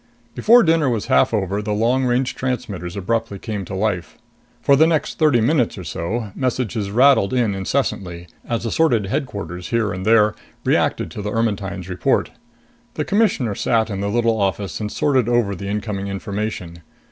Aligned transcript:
Before 0.33 0.63
dinner 0.63 0.89
was 0.89 1.05
half 1.13 1.31
over, 1.31 1.61
the 1.61 1.75
long 1.75 2.05
range 2.05 2.33
transmitters 2.33 2.95
abruptly 2.97 3.37
came 3.37 3.65
to 3.65 3.75
life. 3.75 4.17
For 4.59 4.75
the 4.75 4.87
next 4.87 5.19
thirty 5.19 5.41
minutes 5.41 5.77
or 5.77 5.83
so, 5.83 6.31
messages 6.33 6.89
rattled 6.89 7.33
in 7.35 7.53
incessantly, 7.53 8.25
as 8.43 8.65
assorted 8.65 9.05
Headquarters 9.05 9.67
here 9.67 9.93
and 9.93 10.03
there 10.03 10.33
reacted 10.65 11.11
to 11.11 11.21
the 11.21 11.31
Ermetyne's 11.31 11.87
report. 11.87 12.31
The 12.95 13.05
Commissioner 13.05 13.53
sat 13.53 13.91
in 13.91 14.01
the 14.01 14.09
little 14.09 14.41
office 14.41 14.79
and 14.79 14.91
sorted 14.91 15.29
over 15.29 15.53
the 15.53 15.67
incoming 15.67 16.07
information. 16.07 16.81